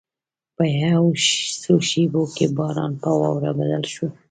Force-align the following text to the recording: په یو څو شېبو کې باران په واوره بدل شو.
په 0.55 0.63
یو 0.85 1.03
څو 1.61 1.73
شېبو 1.89 2.23
کې 2.35 2.45
باران 2.57 2.91
په 3.01 3.09
واوره 3.19 3.51
بدل 3.59 3.83
شو. 3.93 4.07